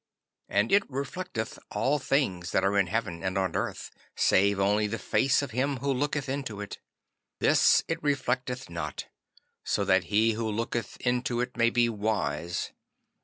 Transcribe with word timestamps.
And 0.49 0.71
it 0.71 0.89
reflecteth 0.89 1.59
all 1.69 1.99
things 1.99 2.53
that 2.53 2.63
are 2.63 2.75
in 2.75 2.87
heaven 2.87 3.21
and 3.23 3.37
on 3.37 3.55
earth, 3.55 3.91
save 4.15 4.59
only 4.59 4.87
the 4.87 4.97
face 4.97 5.43
of 5.43 5.51
him 5.51 5.77
who 5.77 5.93
looketh 5.93 6.27
into 6.27 6.59
it. 6.59 6.79
This 7.37 7.83
it 7.87 8.01
reflecteth 8.01 8.67
not, 8.67 9.05
so 9.63 9.85
that 9.85 10.05
he 10.05 10.31
who 10.31 10.49
looketh 10.49 10.97
into 11.01 11.39
it 11.39 11.55
may 11.55 11.69
be 11.69 11.87
wise. 11.87 12.71